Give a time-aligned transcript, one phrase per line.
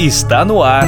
[0.00, 0.86] Está no ar.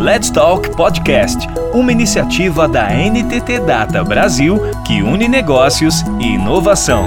[0.00, 7.04] Let's Talk Podcast, uma iniciativa da NTT Data Brasil que une negócios e inovação.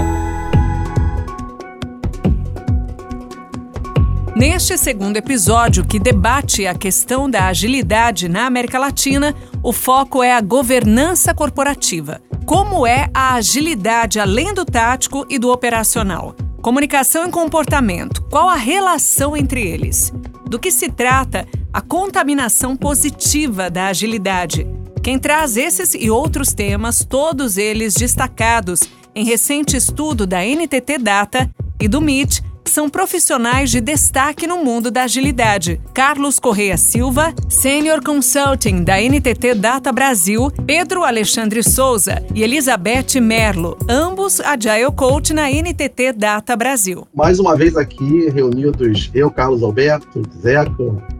[4.36, 10.32] Neste segundo episódio, que debate a questão da agilidade na América Latina, o foco é
[10.32, 12.22] a governança corporativa.
[12.46, 16.36] Como é a agilidade além do tático e do operacional?
[16.62, 18.22] Comunicação e comportamento.
[18.30, 20.12] Qual a relação entre eles?
[20.52, 24.66] Do que se trata a contaminação positiva da agilidade?
[25.02, 28.82] Quem traz esses e outros temas, todos eles destacados
[29.14, 34.90] em recente estudo da NTT Data e do MIT, são profissionais de destaque no mundo
[34.90, 35.80] da agilidade.
[35.94, 43.76] Carlos Correia Silva, Senior Consulting da NTT Data Brasil, Pedro Alexandre Souza e Elizabeth Merlo,
[43.88, 47.06] ambos Agile Coach na NTT Data Brasil.
[47.14, 50.72] Mais uma vez aqui reunidos eu, Carlos Alberto, Zeca,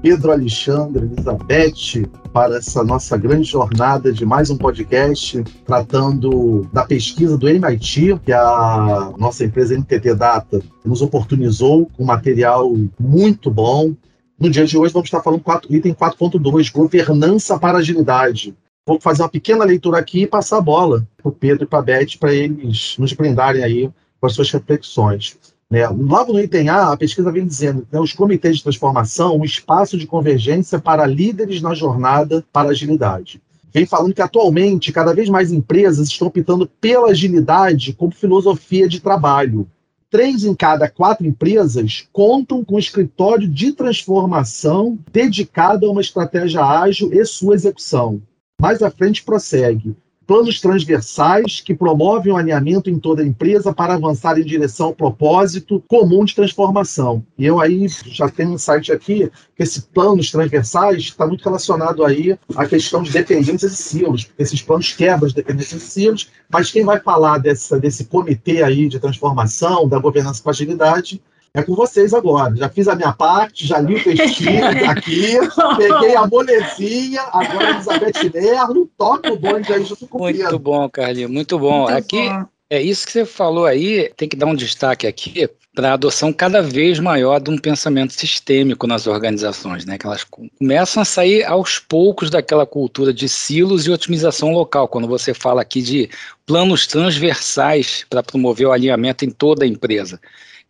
[0.02, 7.36] Pedro Alexandre, Elizabeth, para essa nossa grande jornada de mais um podcast tratando da pesquisa
[7.36, 13.94] do MIT, que a nossa empresa NTT Data nos oportunizou com material muito bom.
[14.40, 18.54] No dia de hoje vamos estar falando do item 4.2, governança para agilidade.
[18.86, 21.80] Vou fazer uma pequena leitura aqui e passar a bola para o Pedro e para
[21.80, 25.51] a Beth para eles nos brindarem aí com as suas reflexões.
[25.72, 25.88] Né?
[25.88, 29.44] Logo no item A, a pesquisa vem dizendo que né, os comitês de transformação, um
[29.44, 33.40] espaço de convergência para líderes na jornada para agilidade.
[33.72, 39.00] Vem falando que atualmente cada vez mais empresas estão optando pela agilidade como filosofia de
[39.00, 39.66] trabalho.
[40.10, 46.62] Três em cada quatro empresas contam com um escritório de transformação dedicado a uma estratégia
[46.62, 48.20] ágil e sua execução.
[48.60, 49.96] Mais à frente prossegue
[50.32, 54.94] planos transversais que promovem o alinhamento em toda a empresa para avançar em direção ao
[54.94, 57.22] propósito comum de transformação.
[57.36, 62.02] E eu aí já tenho um site aqui que esse planos transversais está muito relacionado
[62.02, 66.30] aí à questão de dependências e silos, porque esses planos quebram as dependências e silos,
[66.48, 71.20] mas quem vai falar dessa, desse comitê aí de transformação, da governança com agilidade,
[71.54, 72.56] é com vocês agora.
[72.56, 75.38] Já fiz a minha parte, já li o textinho aqui,
[75.76, 81.30] peguei a molezinha, agora Elizabeth Lerlo, toca o bonde aí junto com Muito bom, Carlinhos,
[81.30, 81.82] muito bom.
[81.82, 82.46] Muito aqui, bom.
[82.70, 86.32] é isso que você falou aí, tem que dar um destaque aqui para a adoção
[86.32, 89.96] cada vez maior de um pensamento sistêmico nas organizações, né?
[89.96, 94.86] Que elas começam a sair aos poucos daquela cultura de silos e otimização local.
[94.86, 96.10] Quando você fala aqui de
[96.44, 100.20] planos transversais para promover o alinhamento em toda a empresa.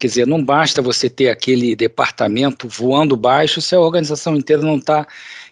[0.02, 4.74] Quer dizer, não basta você ter aquele departamento voando baixo se a organização inteira não
[4.74, 5.06] está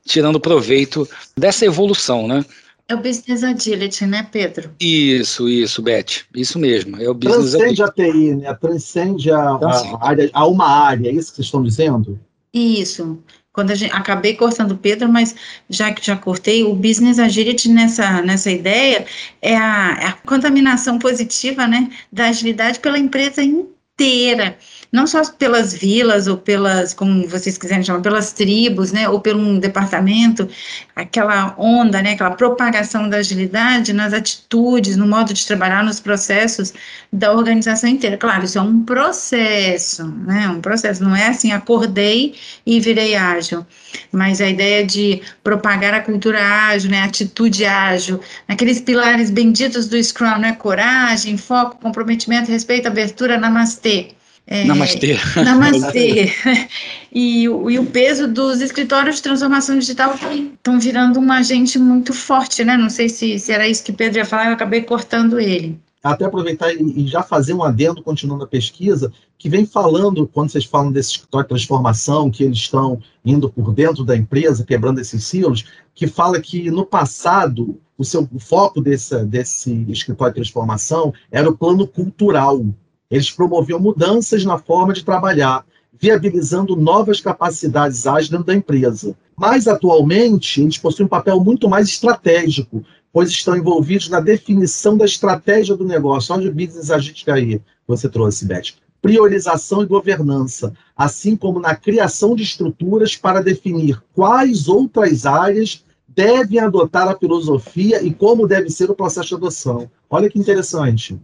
[0.04, 2.44] tirando proveito dessa evolução, né?
[2.88, 4.72] É o business agility, né, Pedro?
[4.80, 6.24] Isso, isso, Beth.
[6.34, 7.00] Isso mesmo.
[7.00, 8.02] É o business Transcende agility.
[8.02, 8.54] a TI, né?
[8.54, 12.18] Transcende a, a, área, a uma área, é isso que vocês estão dizendo?
[12.52, 13.20] Isso.
[13.52, 15.36] Quando a gente, acabei cortando o Pedro, mas
[15.68, 19.06] já que já cortei, o business agility nessa, nessa ideia
[19.40, 24.56] é a, é a contaminação positiva né, da agilidade pela empresa inteira inteira,
[24.90, 29.38] não só pelas vilas ou pelas, como vocês quiserem chamar, pelas tribos, né, ou pelo
[29.40, 30.48] um departamento,
[30.96, 36.72] aquela onda, né, aquela propagação da agilidade nas atitudes, no modo de trabalhar, nos processos
[37.12, 38.16] da organização inteira.
[38.16, 42.34] Claro, isso é um processo, né, um processo, não é assim, acordei
[42.66, 43.64] e virei ágil,
[44.10, 50.02] mas a ideia de propagar a cultura ágil, né, atitude ágil, aqueles pilares benditos do
[50.02, 54.14] Scrum, né, coragem, foco, comprometimento, respeito, abertura, namastê, namastê.
[54.46, 55.16] É, namastê.
[55.44, 56.32] Namastê.
[57.12, 62.64] e, e, o peso dos escritórios de transformação digital estão virando um agente muito forte,
[62.64, 62.76] né?
[62.76, 65.78] Não sei se, se era isso que Pedro ia falar, eu acabei cortando ele.
[66.02, 70.64] Até aproveitar e, já fazer um adendo, continuando a pesquisa, que vem falando, quando vocês
[70.64, 75.22] falam desse escritório de transformação, que eles estão indo por dentro da empresa, quebrando esses
[75.24, 75.64] silos,
[75.94, 81.50] que fala que no passado o seu o foco desse, desse escritório de transformação era
[81.50, 82.64] o plano cultural,
[83.10, 85.64] eles promoviam mudanças na forma de trabalhar,
[85.98, 89.16] viabilizando novas capacidades ágeis dentro da empresa.
[89.36, 95.04] Mas, atualmente, eles possuem um papel muito mais estratégico, pois estão envolvidos na definição da
[95.04, 96.34] estratégia do negócio.
[96.34, 98.74] Onde o business a gente aí você trouxe, Beth?
[99.02, 106.58] Priorização e governança, assim como na criação de estruturas para definir quais outras áreas devem
[106.58, 109.90] adotar a filosofia e como deve ser o processo de adoção.
[110.08, 111.18] Olha que interessante.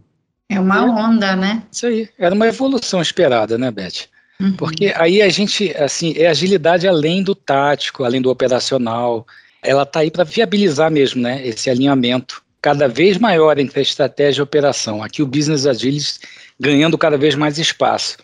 [0.49, 1.63] É uma onda, né?
[1.71, 2.09] Isso aí.
[2.17, 4.07] Era uma evolução esperada, né, Beth?
[4.39, 4.53] Uhum.
[4.53, 9.25] Porque aí a gente, assim, é agilidade além do tático, além do operacional.
[9.61, 14.39] Ela está aí para viabilizar mesmo, né, esse alinhamento cada vez maior entre a estratégia
[14.39, 15.03] e a operação.
[15.03, 16.19] Aqui o Business Agility
[16.59, 18.17] ganhando cada vez mais espaço.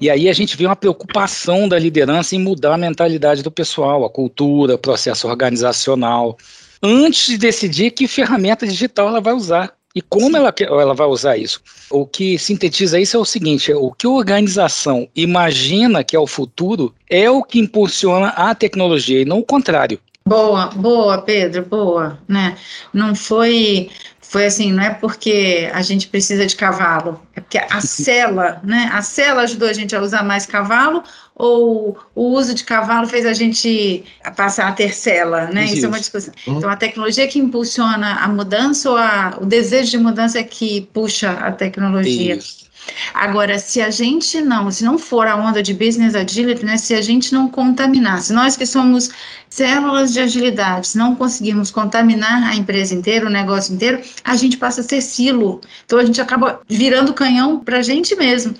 [0.00, 4.04] E aí a gente vê uma preocupação da liderança em mudar a mentalidade do pessoal,
[4.04, 6.38] a cultura, o processo organizacional,
[6.82, 9.74] antes de decidir que ferramenta digital ela vai usar.
[9.94, 11.60] E como ela, ela vai usar isso?
[11.88, 16.26] O que sintetiza isso é o seguinte: o que a organização imagina que é o
[16.26, 20.00] futuro é o que impulsiona a tecnologia e não o contrário.
[20.26, 22.56] Boa, boa, Pedro, boa, né?
[22.92, 27.78] Não foi foi assim, não é porque a gente precisa de cavalo, é porque a
[27.80, 28.90] cela, né?
[28.92, 31.04] A cela ajudou a gente a usar mais cavalo
[31.36, 34.04] ou o uso de cavalo fez a gente
[34.36, 35.64] passar a ter cela, né?
[35.64, 36.34] Isso, Isso é uma discussão.
[36.46, 36.58] Uhum.
[36.58, 40.88] Então a tecnologia que impulsiona a mudança ou a, o desejo de mudança é que
[40.92, 42.36] puxa a tecnologia.
[42.36, 42.64] Isso.
[43.12, 46.94] Agora, se a gente não, se não for a onda de business agility, né, se
[46.94, 49.10] a gente não contaminar, se nós que somos
[49.48, 54.56] células de agilidade, se não conseguirmos contaminar a empresa inteira, o negócio inteiro, a gente
[54.56, 55.60] passa a ser silo.
[55.84, 58.54] Então a gente acaba virando canhão para a gente mesmo.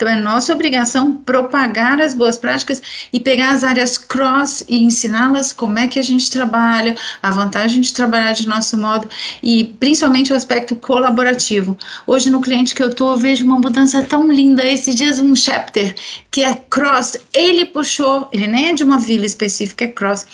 [0.00, 2.80] Então é nossa obrigação propagar as boas práticas
[3.12, 7.82] e pegar as áreas cross e ensiná-las como é que a gente trabalha, a vantagem
[7.82, 9.06] de trabalhar de nosso modo
[9.42, 11.76] e principalmente o aspecto colaborativo.
[12.06, 14.64] Hoje no cliente que eu estou, eu vejo uma mudança tão linda.
[14.64, 15.94] Esses dias um chapter
[16.30, 20.26] que é cross, ele puxou, ele nem é de uma vila específica, é cross.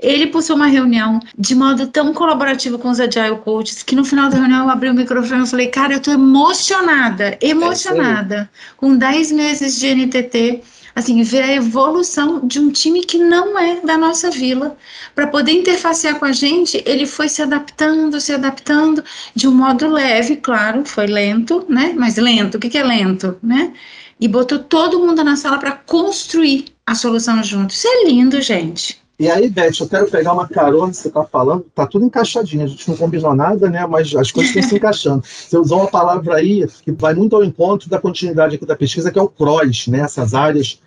[0.00, 4.28] Ele puxou uma reunião de modo tão colaborativo com os agile coaches que no final
[4.28, 8.94] da reunião eu abri o microfone e falei, cara, eu estou emocionada, emocionada é com
[8.94, 10.60] 10 10 meses de NTT,
[10.92, 14.76] assim, ver a evolução de um time que não é da nossa vila.
[15.14, 19.88] Para poder interfacear com a gente, ele foi se adaptando, se adaptando de um modo
[19.88, 21.94] leve, claro, foi lento, né?
[21.96, 23.72] Mas lento, o que, que é lento, né?
[24.20, 27.70] E botou todo mundo na sala para construir a solução junto.
[27.70, 29.03] Isso é lindo, gente.
[29.18, 32.64] E aí, Beth, eu quero pegar uma carona que você está falando, tá tudo encaixadinho,
[32.64, 33.86] a gente não combinou nada, né?
[33.86, 35.22] Mas as coisas estão se encaixando.
[35.24, 39.12] Você usou uma palavra aí que vai muito ao encontro da continuidade aqui da pesquisa,
[39.12, 40.00] que é o CROSS, né?
[40.00, 40.80] Essas áreas.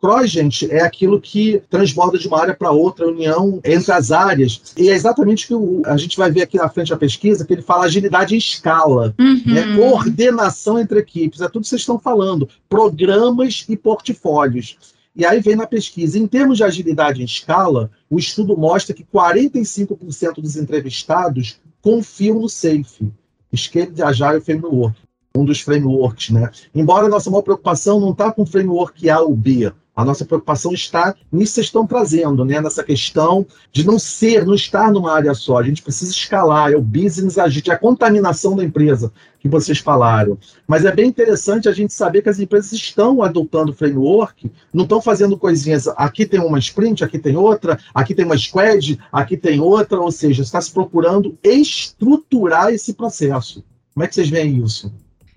[0.00, 4.62] CROSS, gente, é aquilo que transborda de uma área para outra, união entre as áreas.
[4.76, 7.52] E é exatamente o que a gente vai ver aqui na frente da pesquisa, que
[7.52, 9.42] ele fala agilidade em escala, uhum.
[9.44, 9.76] né?
[9.76, 14.76] coordenação entre equipes, é tudo que vocês estão falando, programas e portfólios.
[15.14, 16.18] E aí vem na pesquisa.
[16.18, 22.48] Em termos de agilidade em escala, o estudo mostra que 45% dos entrevistados confiam no
[22.48, 23.12] SAFe,
[23.54, 24.96] Scale de Agile Framework,
[25.36, 26.30] um dos frameworks.
[26.30, 26.50] Né?
[26.74, 30.24] Embora a nossa maior preocupação não está com o framework A ou B, a nossa
[30.24, 32.60] preocupação está nisso que vocês estão trazendo, né?
[32.60, 35.58] nessa questão de não ser, não estar numa área só.
[35.58, 39.78] A gente precisa escalar, é o business agite, é a contaminação da empresa que vocês
[39.78, 40.38] falaram.
[40.66, 45.02] Mas é bem interessante a gente saber que as empresas estão adotando framework, não estão
[45.02, 49.60] fazendo coisinhas, aqui tem uma sprint, aqui tem outra, aqui tem uma squad, aqui tem
[49.60, 53.62] outra, ou seja, está se procurando estruturar esse processo.
[53.92, 54.90] Como é que vocês veem isso?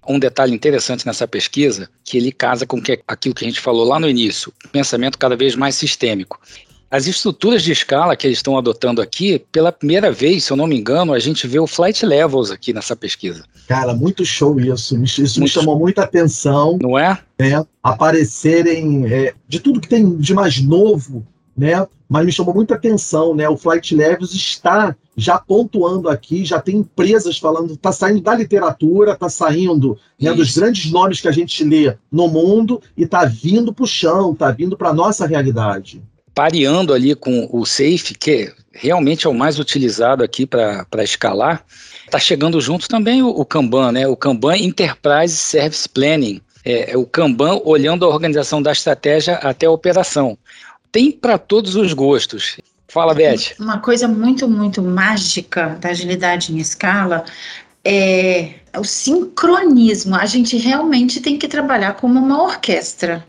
[0.08, 3.86] Um detalhe interessante nessa pesquisa, que ele casa com que, aquilo que a gente falou
[3.86, 6.40] lá no início, pensamento cada vez mais sistêmico.
[6.90, 10.68] As estruturas de escala que eles estão adotando aqui, pela primeira vez, se eu não
[10.68, 13.44] me engano, a gente vê o flight levels aqui nessa pesquisa.
[13.68, 14.96] Cara, muito show isso.
[15.04, 16.78] Isso muito me chamou muita atenção.
[16.82, 17.20] Não é?
[17.40, 21.26] é aparecerem é, de tudo que tem de mais novo
[21.58, 21.88] né?
[22.08, 23.50] Mas me chamou muita atenção, né?
[23.50, 29.14] O Flight Levels está já pontuando aqui, já tem empresas falando, está saindo da literatura,
[29.14, 33.74] está saindo né, dos grandes nomes que a gente lê no mundo e está vindo
[33.74, 36.02] para o chão, está vindo para a nossa realidade.
[36.34, 41.66] Pareando ali com o Safe, que realmente é o mais utilizado aqui para escalar,
[42.06, 44.06] está chegando junto também o, o, Kanban, né?
[44.06, 46.42] O Kanban Enterprise Service Planning.
[46.66, 50.38] É, é o Kanban olhando a organização da estratégia até a operação
[50.96, 52.56] tem para todos os gostos.
[52.88, 53.54] Fala, Beth.
[53.60, 57.26] Uma coisa muito, muito mágica da agilidade em escala
[57.84, 60.16] é o sincronismo.
[60.16, 63.26] A gente realmente tem que trabalhar como uma orquestra.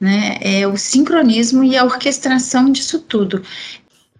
[0.00, 0.36] Né?
[0.40, 3.40] É o sincronismo e a orquestração disso tudo.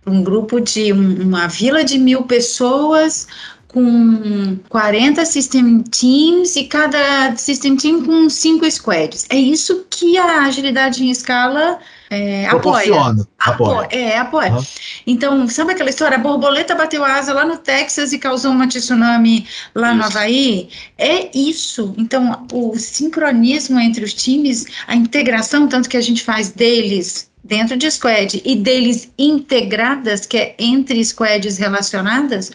[0.06, 3.26] Um grupo de um, uma vila de mil pessoas
[3.66, 9.26] com 40 system teams e cada system team com cinco squads.
[9.28, 13.16] É isso que a agilidade em escala é, apoia.
[13.38, 13.88] apoia.
[13.92, 14.52] É, apoia.
[14.52, 14.64] Uhum.
[15.06, 16.16] Então, sabe aquela história?
[16.16, 19.96] A borboleta bateu asa lá no Texas e causou uma tsunami lá isso.
[19.96, 20.68] no Havaí?
[20.98, 21.94] É isso.
[21.96, 27.76] Então, o sincronismo entre os times, a integração, tanto que a gente faz deles dentro
[27.76, 32.50] de squad e deles integradas, que é entre squads relacionadas,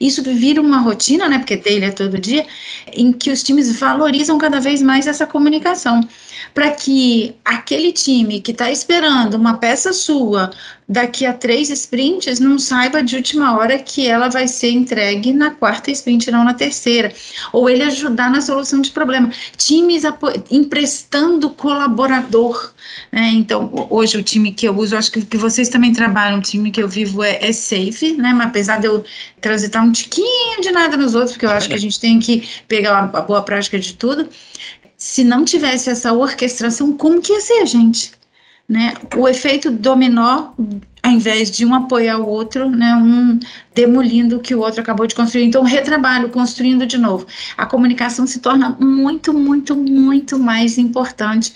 [0.00, 1.38] isso vira uma rotina, né?
[1.38, 2.46] Porque dele é todo dia,
[2.92, 6.06] em que os times valorizam cada vez mais essa comunicação
[6.54, 10.50] para que aquele time que está esperando uma peça sua
[10.88, 15.50] daqui a três sprints não saiba de última hora que ela vai ser entregue na
[15.50, 17.12] quarta sprint, não na terceira.
[17.52, 19.30] Ou ele ajudar na solução de problema.
[19.56, 20.04] Times
[20.50, 22.72] emprestando colaborador.
[23.10, 23.30] Né?
[23.34, 26.70] Então, hoje o time que eu uso, acho que, que vocês também trabalham, o time
[26.70, 28.32] que eu vivo é, é Safe, né?
[28.32, 29.04] Mas apesar de eu
[29.40, 32.48] transitar um tiquinho de nada nos outros, porque eu acho que a gente tem que
[32.68, 34.28] pegar a, boa prática de tudo.
[34.96, 38.15] Se não tivesse essa orquestração, como que ia ser, gente?
[38.68, 38.94] Né?
[39.16, 40.50] O efeito dominó,
[41.02, 43.38] ao invés de um apoiar o outro, né, um
[43.72, 45.44] demolindo o que o outro acabou de construir.
[45.44, 47.26] Então, retrabalho, construindo de novo.
[47.56, 51.52] A comunicação se torna muito, muito, muito mais importante.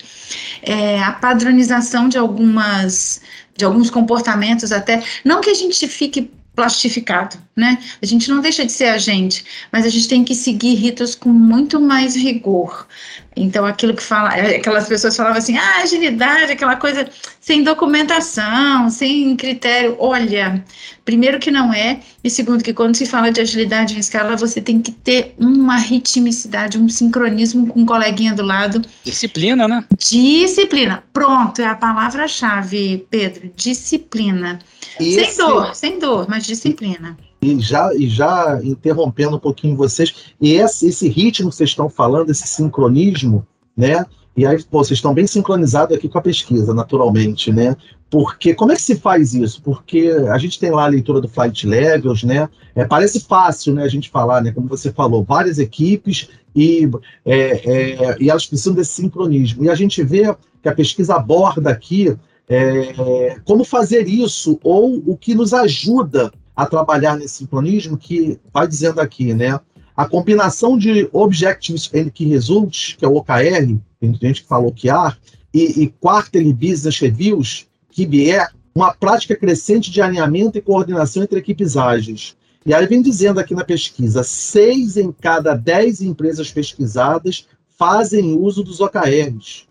[0.61, 3.21] É, a padronização de algumas
[3.57, 7.77] de alguns comportamentos até, não que a gente fique plastificado, né?
[8.01, 11.15] A gente não deixa de ser a gente, mas a gente tem que seguir ritos
[11.15, 12.87] com muito mais rigor.
[13.35, 17.09] Então, aquilo que fala, é, aquelas pessoas falavam assim, ah, agilidade, aquela coisa
[17.39, 19.95] sem documentação, sem critério.
[19.99, 20.63] Olha,
[21.05, 24.59] primeiro que não é, e segundo que quando se fala de agilidade em escala, você
[24.59, 28.81] tem que ter uma ritmicidade, um sincronismo com o um coleguinha do lado.
[29.03, 29.85] Disciplina, né?
[29.97, 31.03] Disciplina.
[31.13, 33.49] Pronto, é a palavra-chave, Pedro.
[33.55, 34.59] Disciplina.
[34.99, 35.25] Esse...
[35.25, 40.53] Sem dor, sem dor, mas disciplina e já, e já interrompendo um pouquinho vocês, e
[40.53, 43.45] esse, esse ritmo que vocês estão falando, esse sincronismo,
[43.75, 44.05] né?
[44.37, 47.75] E aí, pô, vocês estão bem sincronizados aqui com a pesquisa, naturalmente, né?
[48.09, 49.61] Porque como é que se faz isso?
[49.61, 52.47] Porque a gente tem lá a leitura do Flight Levels, né?
[52.75, 53.83] É, parece fácil, né?
[53.83, 54.51] A gente falar, né?
[54.51, 56.89] Como você falou, várias equipes e,
[57.25, 59.65] é, é, e elas precisam desse sincronismo.
[59.65, 62.15] E a gente vê que a pesquisa aborda aqui
[62.47, 68.67] é, como fazer isso ou o que nos ajuda a trabalhar nesse sincronismo que vai
[68.67, 69.59] dizendo aqui, né?
[69.95, 74.67] A combinação de Objectives and Key Results, que é o OKR, tem gente que fala
[74.67, 75.17] OKR,
[75.53, 81.37] e, e Quarterly Business Reviews, que é uma prática crescente de alinhamento e coordenação entre
[81.37, 82.35] equipes ágeis.
[82.65, 88.63] E aí vem dizendo aqui na pesquisa, seis em cada dez empresas pesquisadas fazem uso
[88.63, 89.65] dos OKRs.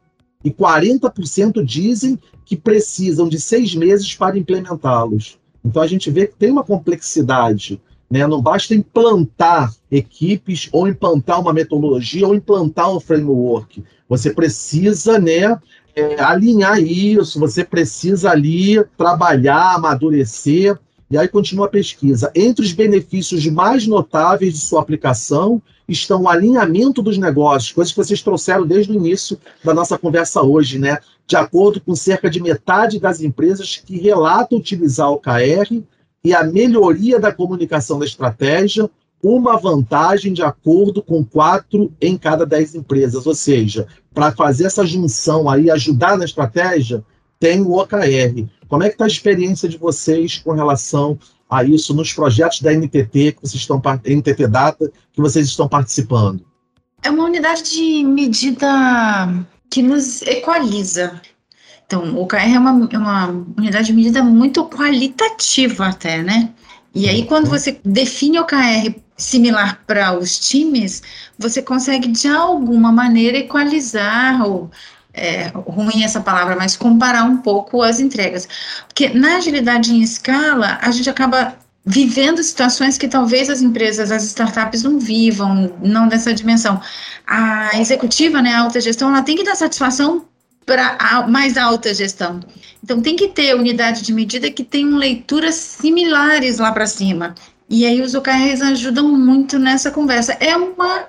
[0.44, 5.38] E 40% dizem que precisam de seis meses para implementá-los.
[5.64, 7.80] Então a gente vê que tem uma complexidade.
[8.10, 8.26] Né?
[8.26, 13.84] Não basta implantar equipes, ou implantar uma metodologia, ou implantar um framework.
[14.08, 15.56] Você precisa né,
[15.94, 20.76] é, alinhar isso, você precisa ali trabalhar, amadurecer.
[21.10, 22.30] E aí continua a pesquisa.
[22.34, 27.98] Entre os benefícios mais notáveis de sua aplicação estão o alinhamento dos negócios, coisas que
[27.98, 30.98] vocês trouxeram desde o início da nossa conversa hoje, né?
[31.30, 35.80] De acordo com cerca de metade das empresas que relatam utilizar o KR
[36.24, 38.90] e a melhoria da comunicação da estratégia,
[39.22, 43.28] uma vantagem de acordo com quatro em cada dez empresas.
[43.28, 47.04] Ou seja, para fazer essa junção aí, ajudar na estratégia,
[47.38, 48.48] tem o OKR.
[48.66, 51.16] Como é que está a experiência de vocês com relação
[51.48, 56.44] a isso nos projetos da NTT que vocês estão NTT Data que vocês estão participando?
[57.04, 61.20] É uma unidade de medida que nos equaliza.
[61.86, 66.50] Então, o OKR é uma, é uma unidade de medida muito qualitativa até, né?
[66.94, 67.50] E aí, quando uhum.
[67.50, 71.02] você define o OKR similar para os times,
[71.38, 74.70] você consegue de alguma maneira equalizar ou
[75.12, 78.48] é, ruim essa palavra, mas comparar um pouco as entregas.
[78.86, 84.24] Porque na agilidade em escala, a gente acaba vivendo situações que talvez as empresas, as
[84.24, 86.80] startups não vivam, não dessa dimensão.
[87.26, 90.24] A executiva, né, a alta gestão, ela tem que dar satisfação
[90.66, 92.40] para a mais alta gestão.
[92.82, 97.34] Então tem que ter unidade de medida que tenham leituras similares lá para cima.
[97.68, 100.36] E aí os OKRs ajudam muito nessa conversa.
[100.40, 101.06] É uma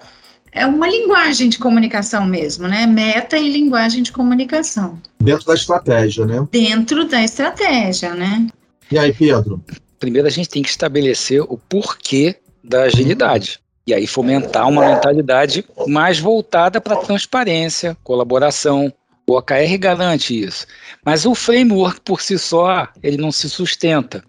[0.53, 2.85] é uma linguagem de comunicação mesmo, né?
[2.85, 4.99] Meta e linguagem de comunicação.
[5.19, 6.45] Dentro da estratégia, né?
[6.51, 8.47] Dentro da estratégia, né?
[8.91, 9.63] E aí, Pedro?
[10.01, 13.59] Primeiro a gente tem que estabelecer o porquê da agilidade.
[13.85, 18.91] E aí fomentar uma mentalidade mais voltada para transparência, colaboração.
[19.27, 20.65] O OKR garante isso.
[21.05, 24.23] Mas o framework por si só, ele não se sustenta.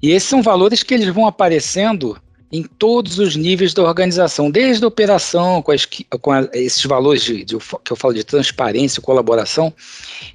[0.00, 2.16] E esses são valores que eles vão aparecendo
[2.52, 5.86] em todos os níveis da organização, desde a operação, com, as,
[6.22, 9.74] com a, esses valores de, de, que eu falo de transparência e colaboração,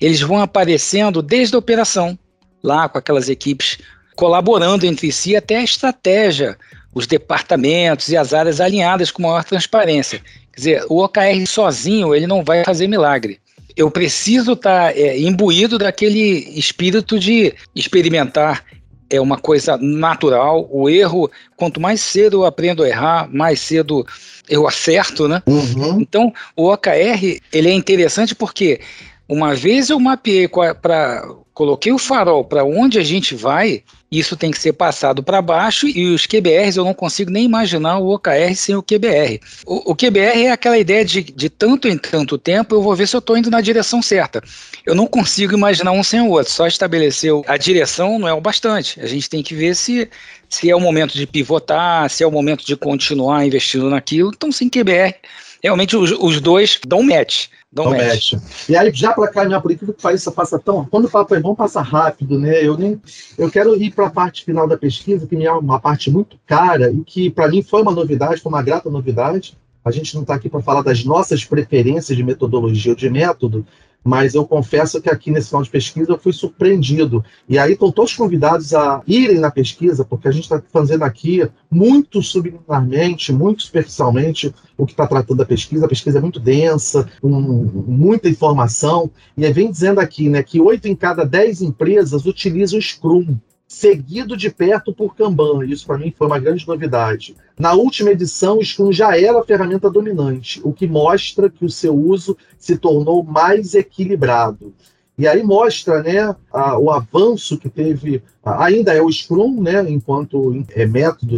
[0.02, 2.20] eles vão aparecendo desde a operação,
[2.62, 3.78] lá com aquelas equipes
[4.22, 6.56] colaborando entre si, até a estratégia,
[6.94, 10.22] os departamentos e as áreas alinhadas com maior transparência.
[10.54, 13.40] Quer dizer, o OKR sozinho ele não vai fazer milagre.
[13.76, 16.20] Eu preciso estar tá, é, imbuído daquele
[16.56, 18.64] espírito de experimentar,
[19.10, 20.70] é uma coisa natural.
[20.70, 24.06] O erro, quanto mais cedo eu aprendo a errar, mais cedo
[24.48, 25.42] eu acerto, né?
[25.48, 26.00] Uhum.
[26.00, 28.82] Então, o OKR, ele é interessante porque
[29.28, 34.52] Uma vez eu mapeei para coloquei o farol para onde a gente vai, isso tem
[34.52, 38.56] que ser passado para baixo e os QBRs eu não consigo nem imaginar o OKR
[38.56, 39.40] sem o QBR.
[39.66, 43.08] O, o QBR é aquela ideia de, de tanto em tanto tempo eu vou ver
[43.08, 44.42] se eu estou indo na direção certa.
[44.86, 48.42] Eu não consigo imaginar um sem o outro, só estabelecer a direção não é o
[48.42, 49.00] bastante.
[49.00, 50.10] A gente tem que ver se,
[50.50, 54.32] se é o momento de pivotar, se é o momento de continuar investindo naquilo.
[54.36, 55.16] Então, sem QBR,
[55.64, 57.48] realmente os, os dois dão match.
[57.72, 58.34] Dom Dom Match.
[58.68, 60.84] E aí, já para caminhar por incrível que pareça, passa tão.
[60.86, 62.62] Quando o papo é bom, passa rápido, né?
[62.62, 63.02] Eu, nem,
[63.38, 66.38] eu quero ir para a parte final da pesquisa, que me é uma parte muito
[66.46, 69.58] cara e que, para mim, foi uma novidade, foi uma grata novidade.
[69.86, 73.66] A gente não está aqui para falar das nossas preferências de metodologia ou de método,
[74.04, 77.24] mas eu confesso que aqui nesse final de pesquisa eu fui surpreendido.
[77.48, 81.48] E aí estão todos convidados a irem na pesquisa, porque a gente está fazendo aqui
[81.70, 85.86] muito subliminarmente, muito superficialmente o que está tratando da pesquisa.
[85.86, 90.88] A pesquisa é muito densa, com muita informação, e vem dizendo aqui né, que oito
[90.88, 93.38] em cada dez empresas utilizam o Scrum
[93.72, 95.66] seguido de perto por Kanban.
[95.66, 97.38] Isso para mim foi uma grande novidade.
[97.58, 101.70] Na última edição, o Scrum já era a ferramenta dominante, o que mostra que o
[101.70, 104.74] seu uso se tornou mais equilibrado.
[105.18, 109.90] E aí mostra né, a, o avanço que teve, a, ainda é o Scrum, né,
[109.90, 111.38] enquanto é método,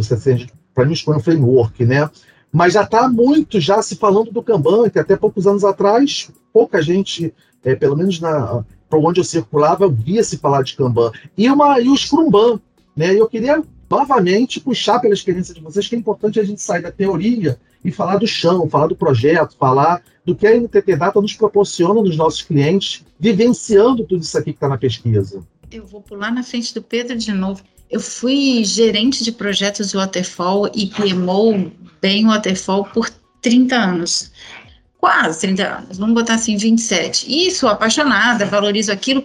[0.74, 2.10] para mim o Scrum é um framework, né,
[2.52, 6.82] mas já está muito já se falando do Kanban, que até poucos anos atrás, pouca
[6.82, 8.64] gente, é, pelo menos na,
[8.94, 11.10] para onde eu circulava, eu via se falar de Kanban.
[11.36, 12.60] E, uma, e o Scrumban.
[12.96, 13.12] Né?
[13.14, 13.60] Eu queria
[13.90, 17.90] novamente puxar pela experiência de vocês que é importante a gente sair da teoria e
[17.90, 22.16] falar do chão, falar do projeto, falar do que a NTT Data nos proporciona nos
[22.16, 25.42] nossos clientes, vivenciando tudo isso aqui que está na pesquisa.
[25.70, 27.62] Eu vou pular na frente do Pedro de novo.
[27.90, 31.70] Eu fui gerente de projetos Waterfall e PMO
[32.00, 33.10] bem Waterfall por
[33.42, 34.32] 30 anos
[35.04, 37.26] quase 30 anos, vamos botar assim, 27.
[37.28, 39.22] E sou apaixonada, valorizo aquilo,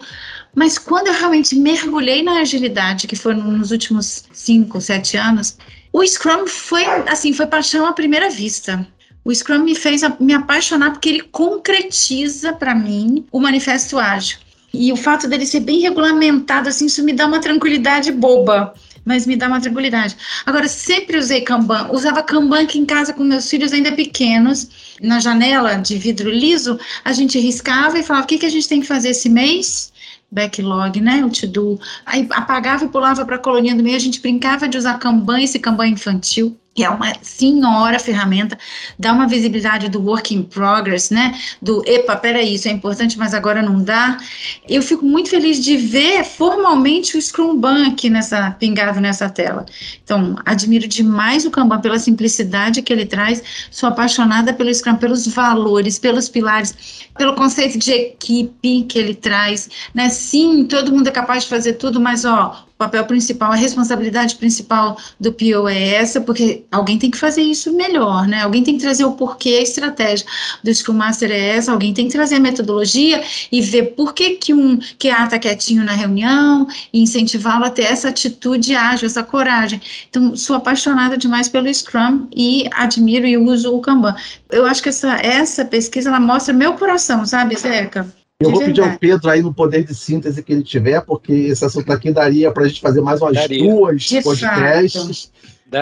[0.53, 5.57] mas quando eu realmente mergulhei na agilidade, que foi nos últimos 5, 7 anos,
[5.93, 8.85] o Scrum foi, assim, foi paixão à primeira vista.
[9.23, 14.37] O Scrum me fez me apaixonar porque ele concretiza para mim o manifesto ágil.
[14.73, 18.73] E o fato dele ser bem regulamentado, assim, isso me dá uma tranquilidade boba
[19.09, 20.15] mas me dá uma tranquilidade.
[20.45, 24.69] Agora, sempre usei Kanban, usava Kanban aqui em casa com meus filhos ainda pequenos,
[25.01, 28.69] na janela de vidro liso, a gente riscava e falava, o que, que a gente
[28.69, 29.91] tem que fazer esse mês?
[30.31, 34.21] backlog, né, o to-do, aí apagava e pulava para a coluninha do meio, a gente
[34.21, 38.57] brincava de usar Kanban, esse Kanban infantil, que é uma senhora ferramenta,
[38.97, 41.37] dá uma visibilidade do work in progress, né?
[41.61, 44.17] Do epa, peraí, isso é importante, mas agora não dá.
[44.65, 49.65] Eu fico muito feliz de ver formalmente o Scrum Bank nessa, pingado nessa tela.
[50.01, 55.27] Então, admiro demais o Kanban pela simplicidade que ele traz, sou apaixonada pelo Scrum, pelos
[55.27, 56.73] valores, pelos pilares,
[57.17, 60.07] pelo conceito de equipe que ele traz, né?
[60.07, 64.97] Sim, todo mundo é capaz de fazer tudo, mas ó, papel principal, a responsabilidade principal
[65.19, 68.41] do PO é essa, porque alguém tem que fazer isso melhor, né?
[68.41, 70.25] Alguém tem que trazer o porquê, a estratégia
[70.63, 74.31] do Scrum Master é essa, alguém tem que trazer a metodologia e ver por que,
[74.31, 79.23] que um QA está quietinho na reunião e incentivá-lo a ter essa atitude ágil, essa
[79.23, 79.81] coragem.
[80.09, 84.15] Então, sou apaixonada demais pelo Scrum e admiro e uso o Kanban.
[84.49, 88.07] Eu acho que essa, essa pesquisa, ela mostra meu coração, sabe, Zeca?
[88.41, 91.65] Eu vou pedir ao Pedro aí no poder de síntese que ele tiver, porque esse
[91.65, 93.61] assunto aqui daria para a gente fazer mais umas daria.
[93.61, 94.21] duas de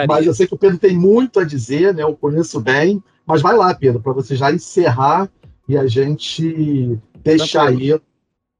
[0.06, 2.02] Mas eu sei que o Pedro tem muito a dizer, né?
[2.02, 3.02] Eu conheço bem.
[3.26, 5.30] Mas vai lá, Pedro, para você já encerrar
[5.68, 7.94] e a gente deixar Tranquilo.
[7.94, 8.00] aí.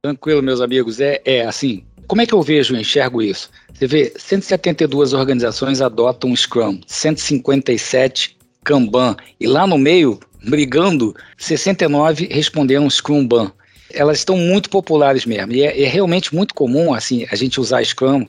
[0.03, 1.01] Tranquilo, meus amigos.
[1.01, 3.51] É, é assim, como é que eu vejo e enxergo isso?
[3.73, 12.89] Você vê, 172 organizações adotam Scrum, 157 Kanban, e lá no meio, brigando, 69 responderam
[12.91, 13.53] Scrumban
[13.91, 15.53] elas estão muito populares mesmo.
[15.53, 18.27] E é, é, realmente muito comum assim a gente usar Scrum,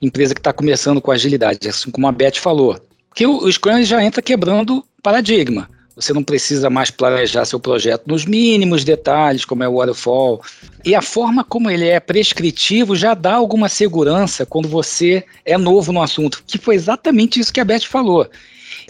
[0.00, 2.78] empresa que está começando com agilidade, assim como a Beth falou.
[3.08, 5.68] Porque o, o Scrum já entra quebrando paradigma.
[5.96, 10.40] Você não precisa mais planejar seu projeto nos mínimos detalhes, como é o waterfall.
[10.84, 15.92] E a forma como ele é prescritivo já dá alguma segurança quando você é novo
[15.92, 18.26] no assunto, que foi exatamente isso que a Beth falou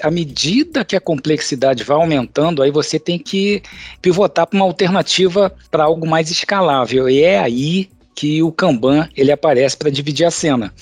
[0.03, 3.63] à medida que a complexidade vai aumentando, aí você tem que
[4.01, 7.09] pivotar para uma alternativa para algo mais escalável.
[7.09, 10.75] E é aí que o Kanban ele aparece para dividir a cena.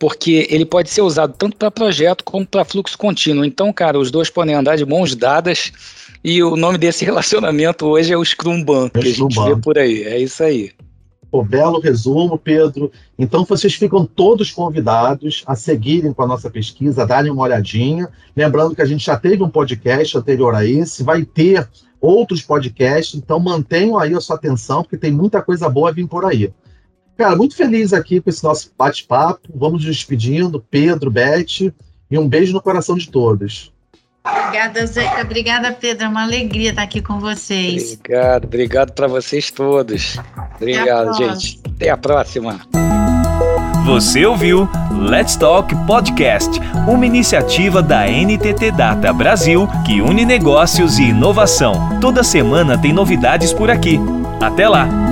[0.00, 3.44] Porque ele pode ser usado tanto para projeto como para fluxo contínuo.
[3.44, 5.72] Então, cara, os dois podem andar de mãos dadas
[6.24, 9.78] e o nome desse relacionamento hoje é o Scrumban, é que a gente vê por
[9.78, 10.02] aí.
[10.02, 10.72] É isso aí.
[11.30, 12.90] Pô, belo resumo, Pedro.
[13.16, 18.08] Então, vocês ficam todos convidados a seguirem com a nossa pesquisa, a darem uma olhadinha.
[18.36, 21.68] Lembrando que a gente já teve um podcast anterior a esse, vai ter
[22.00, 26.24] outros podcasts, então mantenham aí a sua atenção, porque tem muita coisa boa vir por
[26.24, 26.52] aí.
[27.16, 29.48] Cara, muito feliz aqui com esse nosso bate-papo.
[29.54, 31.72] Vamos nos despedindo, Pedro, Beth,
[32.10, 33.72] e um beijo no coração de todos.
[34.24, 35.22] Obrigada, Zeca.
[35.22, 36.04] Obrigada, Pedro.
[36.04, 37.94] É uma alegria estar aqui com vocês.
[37.94, 40.16] Obrigado, obrigado para vocês todos.
[40.56, 41.60] Obrigado, gente.
[41.66, 42.60] Até a próxima.
[43.84, 51.08] Você ouviu Let's Talk Podcast, uma iniciativa da NTT Data Brasil que une negócios e
[51.08, 51.98] inovação.
[52.00, 53.98] Toda semana tem novidades por aqui.
[54.40, 55.11] Até lá!